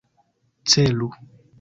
[0.71, 1.07] Celu!